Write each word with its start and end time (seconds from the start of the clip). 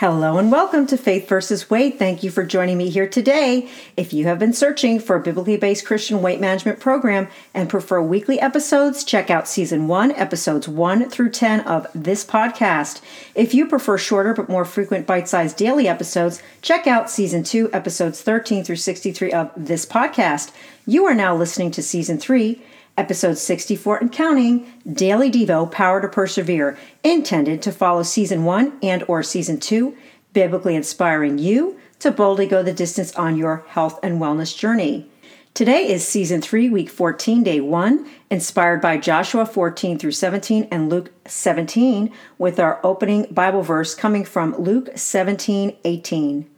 Hello 0.00 0.36
and 0.36 0.52
welcome 0.52 0.86
to 0.88 0.98
Faith 0.98 1.26
versus 1.26 1.70
Weight. 1.70 1.98
Thank 1.98 2.22
you 2.22 2.30
for 2.30 2.44
joining 2.44 2.76
me 2.76 2.90
here 2.90 3.08
today. 3.08 3.66
If 3.96 4.12
you 4.12 4.26
have 4.26 4.38
been 4.38 4.52
searching 4.52 5.00
for 5.00 5.16
a 5.16 5.22
biblically 5.22 5.56
based 5.56 5.86
Christian 5.86 6.20
weight 6.20 6.38
management 6.38 6.80
program 6.80 7.28
and 7.54 7.70
prefer 7.70 8.02
weekly 8.02 8.38
episodes, 8.38 9.04
check 9.04 9.30
out 9.30 9.48
season 9.48 9.88
1, 9.88 10.12
episodes 10.12 10.68
1 10.68 11.08
through 11.08 11.30
10 11.30 11.60
of 11.60 11.86
this 11.94 12.26
podcast. 12.26 13.00
If 13.34 13.54
you 13.54 13.66
prefer 13.66 13.96
shorter 13.96 14.34
but 14.34 14.50
more 14.50 14.66
frequent 14.66 15.06
bite-sized 15.06 15.56
daily 15.56 15.88
episodes, 15.88 16.42
check 16.60 16.86
out 16.86 17.08
season 17.08 17.42
2, 17.42 17.70
episodes 17.72 18.20
13 18.20 18.64
through 18.64 18.76
63 18.76 19.32
of 19.32 19.50
this 19.56 19.86
podcast. 19.86 20.52
You 20.84 21.06
are 21.06 21.14
now 21.14 21.34
listening 21.34 21.70
to 21.70 21.82
season 21.82 22.18
3 22.18 22.62
episode 22.96 23.38
64 23.38 23.98
and 23.98 24.12
counting 24.12 24.66
daily 24.90 25.30
devo 25.30 25.70
power 25.70 26.00
to 26.00 26.08
persevere 26.08 26.78
intended 27.04 27.60
to 27.62 27.72
follow 27.72 28.02
season 28.02 28.44
1 28.44 28.78
and 28.82 29.04
or 29.08 29.22
season 29.22 29.58
2 29.58 29.96
biblically 30.32 30.74
inspiring 30.74 31.38
you 31.38 31.78
to 31.98 32.10
boldly 32.10 32.46
go 32.46 32.62
the 32.62 32.72
distance 32.72 33.14
on 33.16 33.36
your 33.36 33.64
health 33.68 33.98
and 34.02 34.20
wellness 34.20 34.56
journey. 34.56 35.10
Today 35.54 35.90
is 35.90 36.06
season 36.06 36.42
3 36.42 36.68
week 36.68 36.90
14 36.90 37.42
day 37.42 37.60
1 37.60 38.06
inspired 38.30 38.82
by 38.82 38.98
joshua 38.98 39.46
14 39.46 39.98
through 39.98 40.10
17 40.10 40.68
and 40.70 40.90
luke 40.90 41.10
17 41.26 42.12
with 42.36 42.60
our 42.60 42.78
opening 42.84 43.26
bible 43.30 43.62
verse 43.62 43.94
coming 43.94 44.22
from 44.22 44.54
luke 44.56 44.90
17 44.94 45.74
18 45.82 46.50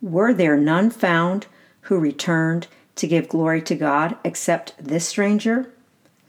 were 0.00 0.32
there 0.32 0.56
none 0.56 0.88
found 0.88 1.46
who 1.82 1.98
returned 1.98 2.68
to 2.94 3.06
give 3.06 3.28
glory 3.28 3.60
to 3.60 3.74
god 3.74 4.16
except 4.24 4.72
this 4.82 5.06
stranger 5.06 5.70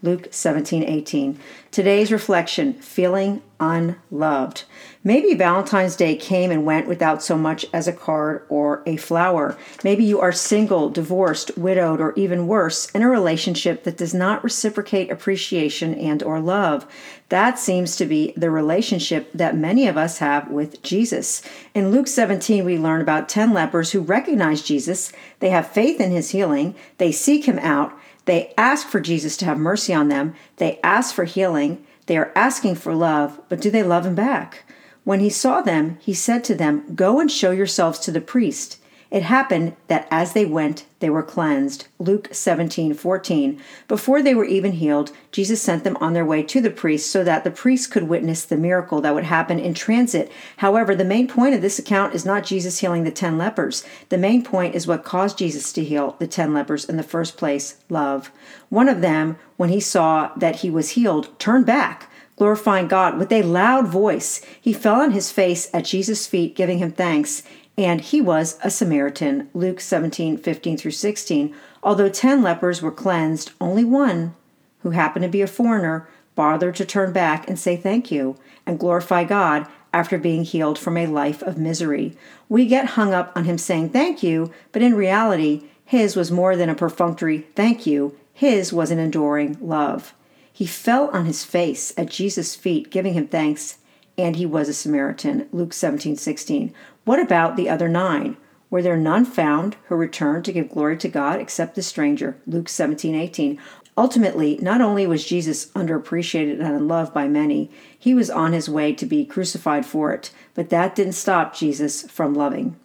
Luke 0.02 0.28
17, 0.30 0.82
18. 0.84 1.38
Today's 1.70 2.10
reflection 2.10 2.74
feeling 2.74 3.42
unloved. 3.60 4.64
Maybe 5.04 5.34
Valentine's 5.34 5.94
Day 5.94 6.16
came 6.16 6.50
and 6.50 6.64
went 6.64 6.88
without 6.88 7.22
so 7.22 7.38
much 7.38 7.64
as 7.72 7.86
a 7.86 7.92
card 7.92 8.44
or 8.48 8.82
a 8.86 8.96
flower. 8.96 9.56
Maybe 9.84 10.04
you 10.04 10.20
are 10.20 10.32
single, 10.32 10.90
divorced, 10.90 11.56
widowed, 11.56 12.00
or 12.00 12.12
even 12.16 12.46
worse, 12.46 12.90
in 12.90 13.02
a 13.02 13.08
relationship 13.08 13.84
that 13.84 13.96
does 13.96 14.12
not 14.12 14.42
reciprocate 14.42 15.10
appreciation 15.10 15.94
and 15.94 16.22
or 16.22 16.40
love. 16.40 16.86
That 17.28 17.58
seems 17.58 17.96
to 17.96 18.06
be 18.06 18.32
the 18.36 18.50
relationship 18.50 19.30
that 19.32 19.56
many 19.56 19.86
of 19.86 19.96
us 19.96 20.18
have 20.18 20.50
with 20.50 20.82
Jesus. 20.82 21.42
In 21.74 21.90
Luke 21.90 22.08
17, 22.08 22.64
we 22.64 22.78
learn 22.78 23.00
about 23.00 23.28
10 23.28 23.52
lepers 23.52 23.92
who 23.92 24.00
recognize 24.00 24.62
Jesus. 24.62 25.12
They 25.38 25.50
have 25.50 25.68
faith 25.68 26.00
in 26.00 26.10
his 26.10 26.30
healing. 26.30 26.74
They 26.98 27.12
seek 27.12 27.44
him 27.44 27.58
out 27.60 27.96
they 28.30 28.52
ask 28.56 28.86
for 28.86 29.00
Jesus 29.00 29.36
to 29.38 29.44
have 29.44 29.58
mercy 29.58 29.92
on 29.92 30.08
them. 30.08 30.34
They 30.56 30.78
ask 30.84 31.14
for 31.14 31.24
healing. 31.24 31.84
They 32.10 32.16
are 32.16 32.32
asking 32.34 32.74
for 32.74 32.92
love, 32.92 33.40
but 33.48 33.60
do 33.60 33.70
they 33.70 33.84
love 33.84 34.04
him 34.04 34.16
back? 34.16 34.64
When 35.04 35.20
he 35.20 35.30
saw 35.30 35.60
them, 35.60 35.96
he 36.00 36.12
said 36.12 36.42
to 36.42 36.56
them, 36.56 36.96
Go 36.96 37.20
and 37.20 37.30
show 37.30 37.52
yourselves 37.52 38.00
to 38.00 38.10
the 38.10 38.20
priest. 38.20 38.78
It 39.10 39.24
happened 39.24 39.74
that 39.88 40.06
as 40.08 40.34
they 40.34 40.44
went, 40.44 40.86
they 41.00 41.10
were 41.10 41.24
cleansed. 41.24 41.88
Luke 41.98 42.28
17, 42.30 42.94
14. 42.94 43.60
Before 43.88 44.22
they 44.22 44.34
were 44.34 44.44
even 44.44 44.72
healed, 44.72 45.10
Jesus 45.32 45.60
sent 45.60 45.82
them 45.82 45.96
on 46.00 46.12
their 46.12 46.24
way 46.24 46.44
to 46.44 46.60
the 46.60 46.70
priest 46.70 47.10
so 47.10 47.24
that 47.24 47.42
the 47.42 47.50
priest 47.50 47.90
could 47.90 48.04
witness 48.04 48.44
the 48.44 48.56
miracle 48.56 49.00
that 49.00 49.14
would 49.14 49.24
happen 49.24 49.58
in 49.58 49.74
transit. 49.74 50.30
However, 50.58 50.94
the 50.94 51.04
main 51.04 51.26
point 51.26 51.56
of 51.56 51.62
this 51.62 51.78
account 51.78 52.14
is 52.14 52.24
not 52.24 52.44
Jesus 52.44 52.78
healing 52.78 53.02
the 53.02 53.10
10 53.10 53.36
lepers. 53.36 53.84
The 54.10 54.18
main 54.18 54.44
point 54.44 54.76
is 54.76 54.86
what 54.86 55.02
caused 55.02 55.38
Jesus 55.38 55.72
to 55.72 55.82
heal 55.82 56.14
the 56.20 56.28
10 56.28 56.54
lepers 56.54 56.84
in 56.84 56.96
the 56.96 57.02
first 57.02 57.36
place 57.36 57.78
love. 57.88 58.30
One 58.68 58.88
of 58.88 59.00
them, 59.00 59.38
when 59.56 59.70
he 59.70 59.80
saw 59.80 60.30
that 60.36 60.56
he 60.56 60.70
was 60.70 60.90
healed, 60.90 61.36
turned 61.40 61.66
back 61.66 62.06
glorifying 62.40 62.88
God 62.88 63.18
with 63.18 63.30
a 63.30 63.42
loud 63.42 63.86
voice. 63.86 64.40
He 64.58 64.72
fell 64.72 65.02
on 65.02 65.10
his 65.10 65.30
face 65.30 65.68
at 65.74 65.84
Jesus' 65.84 66.26
feet, 66.26 66.56
giving 66.56 66.78
him 66.78 66.90
thanks 66.90 67.42
and 67.80 68.02
he 68.02 68.20
was 68.20 68.58
a 68.62 68.70
Samaritan. 68.70 69.48
Luke 69.54 69.80
17, 69.80 70.36
15 70.36 70.76
through 70.76 70.90
16. 70.90 71.56
Although 71.82 72.10
10 72.10 72.42
lepers 72.42 72.82
were 72.82 72.90
cleansed, 72.90 73.52
only 73.58 73.84
one, 73.84 74.34
who 74.80 74.90
happened 74.90 75.22
to 75.22 75.30
be 75.30 75.40
a 75.40 75.46
foreigner, 75.46 76.06
bothered 76.34 76.76
to 76.76 76.84
turn 76.84 77.10
back 77.10 77.48
and 77.48 77.58
say 77.58 77.78
thank 77.78 78.10
you 78.10 78.36
and 78.66 78.78
glorify 78.78 79.24
God 79.24 79.66
after 79.94 80.18
being 80.18 80.44
healed 80.44 80.78
from 80.78 80.98
a 80.98 81.06
life 81.06 81.40
of 81.42 81.56
misery. 81.56 82.14
We 82.50 82.66
get 82.66 82.84
hung 82.84 83.14
up 83.14 83.32
on 83.34 83.44
him 83.44 83.56
saying 83.56 83.88
thank 83.88 84.22
you, 84.22 84.52
but 84.72 84.82
in 84.82 84.94
reality, 84.94 85.64
his 85.82 86.16
was 86.16 86.30
more 86.30 86.56
than 86.56 86.68
a 86.68 86.74
perfunctory 86.74 87.46
thank 87.56 87.86
you, 87.86 88.14
his 88.34 88.74
was 88.74 88.90
an 88.90 88.98
enduring 88.98 89.56
love. 89.58 90.12
He 90.52 90.66
fell 90.66 91.08
on 91.08 91.24
his 91.24 91.44
face 91.44 91.94
at 91.96 92.10
Jesus' 92.10 92.54
feet, 92.54 92.90
giving 92.90 93.14
him 93.14 93.26
thanks, 93.26 93.78
and 94.22 94.36
he 94.36 94.46
was 94.46 94.68
a 94.68 94.74
Samaritan. 94.74 95.48
Luke 95.52 95.72
17, 95.72 96.16
16. 96.16 96.74
What 97.04 97.20
about 97.20 97.56
the 97.56 97.68
other 97.68 97.88
nine? 97.88 98.36
Were 98.70 98.82
there 98.82 98.96
none 98.96 99.24
found 99.24 99.76
who 99.88 99.96
returned 99.96 100.44
to 100.44 100.52
give 100.52 100.70
glory 100.70 100.96
to 100.98 101.08
God 101.08 101.40
except 101.40 101.74
the 101.74 101.82
stranger? 101.82 102.36
Luke 102.46 102.68
17, 102.68 103.14
18. 103.14 103.58
Ultimately, 103.96 104.58
not 104.62 104.80
only 104.80 105.06
was 105.06 105.26
Jesus 105.26 105.66
underappreciated 105.72 106.60
and 106.60 106.76
unloved 106.76 107.12
by 107.12 107.26
many, 107.26 107.70
he 107.98 108.14
was 108.14 108.30
on 108.30 108.52
his 108.52 108.68
way 108.68 108.92
to 108.92 109.04
be 109.04 109.26
crucified 109.26 109.84
for 109.84 110.12
it, 110.12 110.30
but 110.54 110.70
that 110.70 110.94
didn't 110.94 111.14
stop 111.14 111.54
Jesus 111.54 112.02
from 112.02 112.32
loving. 112.32 112.76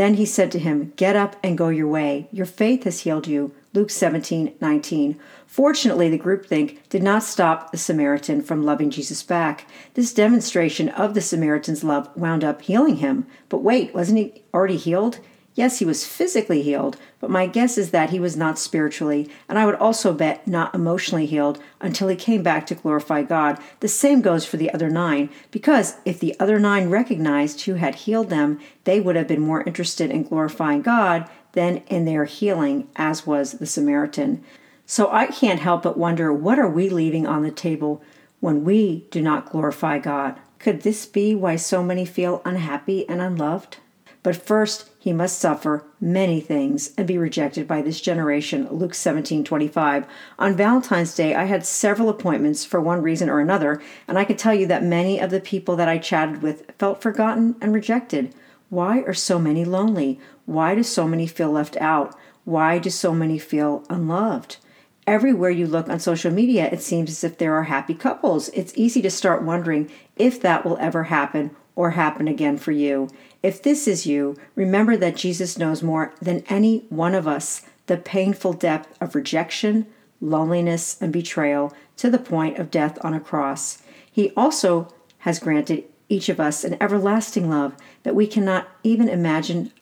Then 0.00 0.14
he 0.14 0.24
said 0.24 0.50
to 0.52 0.58
him, 0.58 0.94
Get 0.96 1.14
up 1.14 1.36
and 1.42 1.58
go 1.58 1.68
your 1.68 1.86
way. 1.86 2.26
Your 2.32 2.46
faith 2.46 2.84
has 2.84 3.00
healed 3.00 3.26
you. 3.26 3.52
Luke 3.74 3.90
17, 3.90 4.54
19. 4.58 5.20
Fortunately, 5.46 6.08
the 6.08 6.18
groupthink 6.18 6.78
did 6.88 7.02
not 7.02 7.22
stop 7.22 7.70
the 7.70 7.76
Samaritan 7.76 8.40
from 8.40 8.64
loving 8.64 8.88
Jesus 8.88 9.22
back. 9.22 9.66
This 9.92 10.14
demonstration 10.14 10.88
of 10.88 11.12
the 11.12 11.20
Samaritan's 11.20 11.84
love 11.84 12.08
wound 12.16 12.42
up 12.42 12.62
healing 12.62 12.96
him. 12.96 13.26
But 13.50 13.58
wait, 13.58 13.92
wasn't 13.92 14.20
he 14.20 14.42
already 14.54 14.78
healed? 14.78 15.18
Yes, 15.54 15.80
he 15.80 15.84
was 15.84 16.06
physically 16.06 16.62
healed, 16.62 16.96
but 17.18 17.28
my 17.28 17.46
guess 17.46 17.76
is 17.76 17.90
that 17.90 18.10
he 18.10 18.20
was 18.20 18.36
not 18.36 18.58
spiritually, 18.58 19.28
and 19.48 19.58
I 19.58 19.66
would 19.66 19.74
also 19.74 20.12
bet 20.12 20.46
not 20.46 20.74
emotionally 20.74 21.26
healed 21.26 21.60
until 21.80 22.06
he 22.06 22.16
came 22.16 22.42
back 22.42 22.66
to 22.66 22.76
glorify 22.76 23.22
God. 23.22 23.58
The 23.80 23.88
same 23.88 24.20
goes 24.20 24.46
for 24.46 24.56
the 24.56 24.72
other 24.72 24.88
nine, 24.88 25.28
because 25.50 25.96
if 26.04 26.20
the 26.20 26.38
other 26.38 26.60
nine 26.60 26.88
recognized 26.88 27.62
who 27.62 27.74
had 27.74 27.96
healed 27.96 28.30
them, 28.30 28.60
they 28.84 29.00
would 29.00 29.16
have 29.16 29.26
been 29.26 29.40
more 29.40 29.62
interested 29.64 30.10
in 30.10 30.22
glorifying 30.22 30.82
God 30.82 31.28
than 31.52 31.78
in 31.88 32.04
their 32.04 32.26
healing, 32.26 32.88
as 32.94 33.26
was 33.26 33.54
the 33.54 33.66
Samaritan. 33.66 34.44
So 34.86 35.10
I 35.10 35.26
can't 35.26 35.60
help 35.60 35.82
but 35.82 35.98
wonder 35.98 36.32
what 36.32 36.60
are 36.60 36.70
we 36.70 36.88
leaving 36.88 37.26
on 37.26 37.42
the 37.42 37.50
table 37.50 38.02
when 38.38 38.64
we 38.64 39.06
do 39.10 39.20
not 39.20 39.50
glorify 39.50 39.98
God? 39.98 40.38
Could 40.60 40.82
this 40.82 41.06
be 41.06 41.34
why 41.34 41.56
so 41.56 41.82
many 41.82 42.04
feel 42.04 42.40
unhappy 42.44 43.08
and 43.08 43.20
unloved? 43.20 43.78
But 44.22 44.36
first, 44.36 44.90
he 44.98 45.14
must 45.14 45.38
suffer 45.38 45.84
many 45.98 46.40
things 46.40 46.92
and 46.98 47.06
be 47.06 47.16
rejected 47.16 47.66
by 47.66 47.80
this 47.80 48.02
generation. 48.02 48.68
Luke 48.70 48.92
17:25. 48.92 50.04
On 50.38 50.54
Valentine's 50.54 51.14
Day, 51.14 51.34
I 51.34 51.44
had 51.44 51.64
several 51.64 52.10
appointments 52.10 52.64
for 52.66 52.80
one 52.80 53.00
reason 53.00 53.30
or 53.30 53.40
another, 53.40 53.80
and 54.06 54.18
I 54.18 54.24
can 54.24 54.36
tell 54.36 54.52
you 54.52 54.66
that 54.66 54.84
many 54.84 55.18
of 55.18 55.30
the 55.30 55.40
people 55.40 55.74
that 55.76 55.88
I 55.88 55.96
chatted 55.96 56.42
with 56.42 56.70
felt 56.78 57.00
forgotten 57.00 57.56
and 57.62 57.72
rejected. 57.72 58.34
Why 58.68 59.00
are 59.06 59.14
so 59.14 59.38
many 59.38 59.64
lonely? 59.64 60.20
Why 60.44 60.74
do 60.74 60.82
so 60.82 61.08
many 61.08 61.26
feel 61.26 61.50
left 61.50 61.78
out? 61.78 62.14
Why 62.44 62.78
do 62.78 62.90
so 62.90 63.14
many 63.14 63.38
feel 63.38 63.84
unloved? 63.88 64.58
Everywhere 65.06 65.50
you 65.50 65.66
look 65.66 65.88
on 65.88 65.98
social 65.98 66.30
media, 66.30 66.68
it 66.70 66.82
seems 66.82 67.10
as 67.10 67.24
if 67.24 67.38
there 67.38 67.54
are 67.54 67.64
happy 67.64 67.94
couples. 67.94 68.50
It's 68.50 68.72
easy 68.76 69.00
to 69.02 69.10
start 69.10 69.42
wondering 69.42 69.90
if 70.16 70.40
that 70.42 70.64
will 70.64 70.76
ever 70.78 71.04
happen 71.04 71.52
or 71.76 71.90
happen 71.90 72.28
again 72.28 72.58
for 72.58 72.72
you. 72.72 73.08
If 73.42 73.62
this 73.62 73.88
is 73.88 74.06
you, 74.06 74.36
remember 74.54 74.96
that 74.96 75.16
Jesus 75.16 75.58
knows 75.58 75.82
more 75.82 76.14
than 76.20 76.44
any 76.48 76.84
one 76.88 77.14
of 77.14 77.26
us 77.26 77.62
the 77.86 77.96
painful 77.96 78.52
depth 78.52 78.96
of 79.00 79.14
rejection, 79.14 79.86
loneliness, 80.20 81.00
and 81.00 81.12
betrayal 81.12 81.74
to 81.96 82.08
the 82.08 82.18
point 82.18 82.58
of 82.58 82.70
death 82.70 82.98
on 83.04 83.14
a 83.14 83.20
cross. 83.20 83.82
He 84.10 84.30
also 84.36 84.94
has 85.18 85.38
granted 85.38 85.84
each 86.08 86.28
of 86.28 86.38
us 86.38 86.62
an 86.64 86.76
everlasting 86.80 87.50
love 87.50 87.74
that 88.02 88.14
we 88.14 88.26
cannot 88.26 88.68
even 88.82 89.08
imagine 89.08 89.72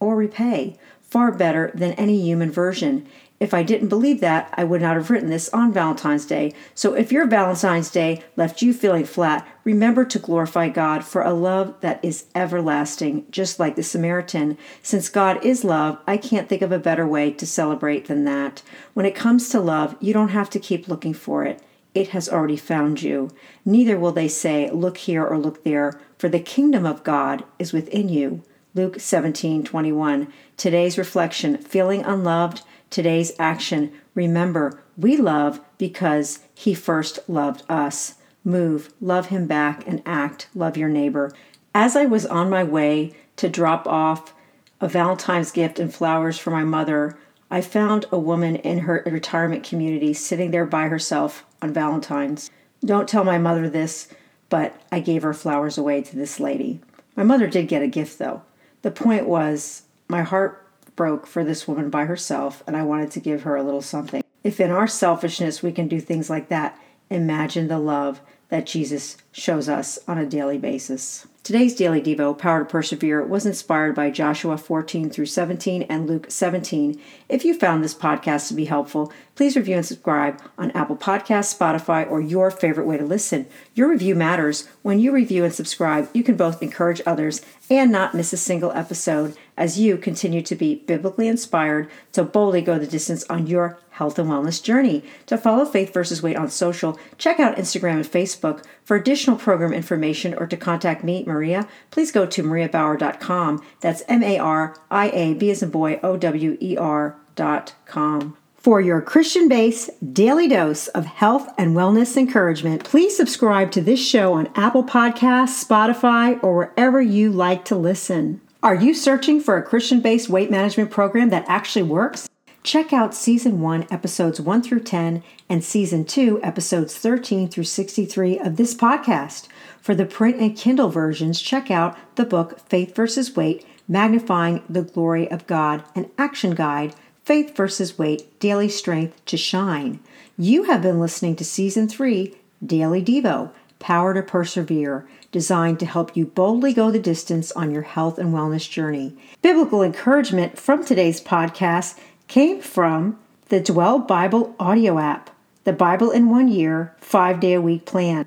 or 0.00 0.16
repay, 0.16 0.76
far 1.00 1.32
better 1.32 1.70
than 1.74 1.92
any 1.92 2.20
human 2.20 2.50
version. 2.50 3.06
If 3.38 3.52
I 3.52 3.62
didn't 3.62 3.88
believe 3.88 4.20
that, 4.20 4.48
I 4.54 4.64
would 4.64 4.80
not 4.80 4.96
have 4.96 5.10
written 5.10 5.28
this 5.28 5.50
on 5.50 5.72
Valentine's 5.72 6.24
Day. 6.24 6.54
So 6.74 6.94
if 6.94 7.12
your 7.12 7.26
Valentine's 7.26 7.90
Day 7.90 8.22
left 8.34 8.62
you 8.62 8.72
feeling 8.72 9.04
flat, 9.04 9.46
remember 9.62 10.06
to 10.06 10.18
glorify 10.18 10.70
God 10.70 11.04
for 11.04 11.20
a 11.20 11.34
love 11.34 11.74
that 11.82 12.02
is 12.02 12.26
everlasting, 12.34 13.26
just 13.30 13.60
like 13.60 13.76
the 13.76 13.82
Samaritan. 13.82 14.56
Since 14.82 15.10
God 15.10 15.44
is 15.44 15.64
love, 15.64 15.98
I 16.06 16.16
can't 16.16 16.48
think 16.48 16.62
of 16.62 16.72
a 16.72 16.78
better 16.78 17.06
way 17.06 17.30
to 17.32 17.46
celebrate 17.46 18.06
than 18.06 18.24
that. 18.24 18.62
When 18.94 19.04
it 19.04 19.14
comes 19.14 19.50
to 19.50 19.60
love, 19.60 19.96
you 20.00 20.14
don't 20.14 20.28
have 20.28 20.48
to 20.50 20.58
keep 20.58 20.88
looking 20.88 21.12
for 21.12 21.44
it. 21.44 21.62
it 21.94 22.08
has 22.08 22.28
already 22.28 22.58
found 22.58 23.00
you. 23.00 23.30
Neither 23.64 23.98
will 23.98 24.12
they 24.12 24.28
say, 24.28 24.70
Look 24.70 24.98
here 24.98 25.24
or 25.24 25.38
look 25.38 25.64
there, 25.64 25.98
for 26.18 26.28
the 26.28 26.40
kingdom 26.40 26.84
of 26.84 27.04
God 27.04 27.42
is 27.58 27.72
within 27.72 28.10
you. 28.10 28.42
Luke 28.74 29.00
17 29.00 29.64
21. 29.64 30.30
Today's 30.58 30.98
reflection, 30.98 31.56
feeling 31.56 32.02
unloved. 32.04 32.60
Today's 32.90 33.32
action, 33.38 33.92
remember, 34.14 34.82
we 34.96 35.16
love 35.16 35.60
because 35.78 36.40
he 36.54 36.74
first 36.74 37.18
loved 37.28 37.62
us. 37.68 38.14
Move, 38.44 38.92
love 39.00 39.26
him 39.26 39.46
back, 39.46 39.86
and 39.86 40.02
act, 40.06 40.48
love 40.54 40.76
your 40.76 40.88
neighbor. 40.88 41.32
As 41.74 41.96
I 41.96 42.06
was 42.06 42.24
on 42.24 42.48
my 42.48 42.64
way 42.64 43.14
to 43.36 43.48
drop 43.48 43.86
off 43.86 44.32
a 44.80 44.88
Valentine's 44.88 45.52
gift 45.52 45.78
and 45.78 45.92
flowers 45.92 46.38
for 46.38 46.50
my 46.50 46.64
mother, 46.64 47.18
I 47.50 47.60
found 47.60 48.06
a 48.10 48.18
woman 48.18 48.56
in 48.56 48.80
her 48.80 49.02
retirement 49.06 49.64
community 49.64 50.12
sitting 50.14 50.50
there 50.50 50.66
by 50.66 50.88
herself 50.88 51.44
on 51.62 51.72
Valentine's. 51.72 52.50
Don't 52.84 53.08
tell 53.08 53.24
my 53.24 53.38
mother 53.38 53.68
this, 53.68 54.08
but 54.48 54.80
I 54.90 55.00
gave 55.00 55.22
her 55.22 55.34
flowers 55.34 55.78
away 55.78 56.02
to 56.02 56.16
this 56.16 56.40
lady. 56.40 56.80
My 57.14 57.22
mother 57.22 57.46
did 57.46 57.68
get 57.68 57.82
a 57.82 57.88
gift 57.88 58.18
though. 58.18 58.42
The 58.82 58.90
point 58.90 59.26
was, 59.26 59.82
my 60.08 60.22
heart 60.22 60.65
broke 60.96 61.26
for 61.26 61.44
this 61.44 61.68
woman 61.68 61.90
by 61.90 62.06
herself, 62.06 62.62
and 62.66 62.76
I 62.76 62.82
wanted 62.82 63.10
to 63.12 63.20
give 63.20 63.42
her 63.42 63.54
a 63.54 63.62
little 63.62 63.82
something. 63.82 64.24
If 64.42 64.58
in 64.60 64.70
our 64.70 64.86
selfishness 64.86 65.62
we 65.62 65.72
can 65.72 65.88
do 65.88 66.00
things 66.00 66.30
like 66.30 66.48
that, 66.48 66.78
imagine 67.10 67.68
the 67.68 67.78
love 67.78 68.20
that 68.48 68.66
Jesus 68.66 69.16
shows 69.30 69.68
us 69.68 69.98
on 70.08 70.18
a 70.18 70.26
daily 70.26 70.58
basis. 70.58 71.26
Today's 71.46 71.76
Daily 71.76 72.02
Devo, 72.02 72.36
Power 72.36 72.64
to 72.64 72.64
Persevere, 72.64 73.24
was 73.24 73.46
inspired 73.46 73.94
by 73.94 74.10
Joshua 74.10 74.58
14 74.58 75.10
through 75.10 75.26
17 75.26 75.82
and 75.82 76.08
Luke 76.08 76.28
17. 76.28 77.00
If 77.28 77.44
you 77.44 77.56
found 77.56 77.84
this 77.84 77.94
podcast 77.94 78.48
to 78.48 78.54
be 78.54 78.64
helpful, 78.64 79.12
please 79.36 79.54
review 79.54 79.76
and 79.76 79.86
subscribe 79.86 80.42
on 80.58 80.72
Apple 80.72 80.96
Podcasts, 80.96 81.56
Spotify, 81.56 82.10
or 82.10 82.20
your 82.20 82.50
favorite 82.50 82.88
way 82.88 82.96
to 82.96 83.04
listen. 83.04 83.46
Your 83.76 83.88
review 83.88 84.16
matters. 84.16 84.66
When 84.82 84.98
you 84.98 85.12
review 85.12 85.44
and 85.44 85.54
subscribe, 85.54 86.08
you 86.12 86.24
can 86.24 86.36
both 86.36 86.64
encourage 86.64 87.00
others 87.06 87.42
and 87.70 87.92
not 87.92 88.14
miss 88.14 88.32
a 88.32 88.36
single 88.36 88.72
episode 88.72 89.36
as 89.56 89.78
you 89.78 89.96
continue 89.96 90.42
to 90.42 90.54
be 90.54 90.74
biblically 90.74 91.28
inspired 91.28 91.88
to 92.12 92.24
boldly 92.24 92.60
go 92.60 92.78
the 92.78 92.86
distance 92.86 93.24
on 93.30 93.46
your 93.46 93.78
health 93.90 94.18
and 94.18 94.28
wellness 94.28 94.62
journey. 94.62 95.02
To 95.24 95.38
follow 95.38 95.64
Faith 95.64 95.92
versus 95.92 96.22
Weight 96.22 96.36
on 96.36 96.50
social, 96.50 96.98
check 97.16 97.40
out 97.40 97.56
Instagram 97.56 97.96
and 97.96 98.04
Facebook. 98.04 98.62
For 98.84 98.96
additional 98.96 99.36
program 99.36 99.72
information 99.72 100.34
or 100.34 100.46
to 100.46 100.56
contact 100.56 101.02
me, 101.02 101.24
Maria, 101.36 101.68
please 101.90 102.10
go 102.10 102.26
to 102.26 102.42
mariabower.com. 102.42 103.62
That's 103.80 104.02
M 104.08 104.22
A 104.22 104.38
R 104.38 104.76
I 104.90 105.10
A 105.10 105.34
B 105.34 105.50
as 105.50 105.62
in 105.62 105.70
boy 105.70 106.00
O 106.02 106.16
W 106.16 106.56
E 106.60 106.76
R.com. 106.76 108.36
For 108.56 108.80
your 108.80 109.00
Christian 109.00 109.48
based 109.48 109.90
daily 110.12 110.48
dose 110.48 110.88
of 110.88 111.04
health 111.04 111.48
and 111.56 111.76
wellness 111.76 112.16
encouragement, 112.16 112.82
please 112.82 113.16
subscribe 113.16 113.70
to 113.72 113.80
this 113.80 114.04
show 114.04 114.32
on 114.32 114.50
Apple 114.56 114.82
Podcasts, 114.82 115.64
Spotify, 115.64 116.42
or 116.42 116.56
wherever 116.56 117.00
you 117.00 117.30
like 117.30 117.64
to 117.66 117.76
listen. 117.76 118.40
Are 118.62 118.74
you 118.74 118.94
searching 118.94 119.40
for 119.40 119.56
a 119.56 119.62
Christian 119.62 120.00
based 120.00 120.28
weight 120.28 120.50
management 120.50 120.90
program 120.90 121.30
that 121.30 121.44
actually 121.46 121.84
works? 121.84 122.28
Check 122.66 122.92
out 122.92 123.14
Season 123.14 123.60
1, 123.60 123.86
Episodes 123.92 124.40
1 124.40 124.60
through 124.60 124.80
10, 124.80 125.22
and 125.48 125.62
Season 125.62 126.04
2, 126.04 126.42
Episodes 126.42 126.98
13 126.98 127.48
through 127.48 127.62
63 127.62 128.40
of 128.40 128.56
this 128.56 128.74
podcast. 128.74 129.46
For 129.80 129.94
the 129.94 130.04
print 130.04 130.40
and 130.40 130.56
Kindle 130.56 130.88
versions, 130.88 131.40
check 131.40 131.70
out 131.70 131.96
the 132.16 132.24
book 132.24 132.58
Faith 132.58 132.96
versus 132.96 133.36
Weight 133.36 133.64
Magnifying 133.86 134.64
the 134.68 134.82
Glory 134.82 135.30
of 135.30 135.46
God, 135.46 135.84
an 135.94 136.10
action 136.18 136.56
guide, 136.56 136.96
Faith 137.24 137.56
versus 137.56 138.00
Weight 138.00 138.36
Daily 138.40 138.68
Strength 138.68 139.24
to 139.26 139.36
Shine. 139.36 140.00
You 140.36 140.64
have 140.64 140.82
been 140.82 140.98
listening 140.98 141.36
to 141.36 141.44
Season 141.44 141.86
3, 141.86 142.34
Daily 142.66 143.00
Devo 143.00 143.52
Power 143.78 144.12
to 144.12 144.22
Persevere, 144.22 145.06
designed 145.30 145.78
to 145.78 145.86
help 145.86 146.16
you 146.16 146.24
boldly 146.26 146.72
go 146.72 146.90
the 146.90 146.98
distance 146.98 147.52
on 147.52 147.70
your 147.70 147.82
health 147.82 148.18
and 148.18 148.34
wellness 148.34 148.68
journey. 148.68 149.16
Biblical 149.40 149.84
encouragement 149.84 150.58
from 150.58 150.84
today's 150.84 151.20
podcast 151.20 151.96
came 152.28 152.60
from 152.60 153.18
the 153.48 153.60
Dwell 153.60 153.98
Bible 153.98 154.54
audio 154.58 154.98
app, 154.98 155.30
the 155.64 155.72
Bible 155.72 156.10
in 156.10 156.28
One 156.28 156.48
Year, 156.48 156.94
five 156.98 157.40
day 157.40 157.54
a 157.54 157.60
week 157.60 157.86
plan. 157.86 158.26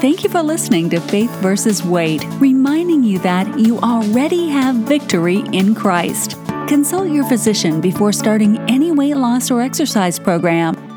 Thank 0.00 0.22
you 0.22 0.30
for 0.30 0.42
listening 0.42 0.90
to 0.90 1.00
Faith 1.00 1.30
versus 1.36 1.82
Weight, 1.84 2.24
reminding 2.38 3.02
you 3.02 3.18
that 3.20 3.58
you 3.58 3.78
already 3.80 4.48
have 4.48 4.76
victory 4.76 5.42
in 5.52 5.74
Christ. 5.74 6.36
Consult 6.68 7.10
your 7.10 7.24
physician 7.28 7.80
before 7.80 8.12
starting 8.12 8.58
any 8.70 8.92
weight 8.92 9.16
loss 9.16 9.50
or 9.50 9.60
exercise 9.60 10.18
program 10.18 10.87